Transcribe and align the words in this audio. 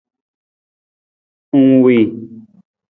Ng 1.59 1.73
wii. 1.83 2.03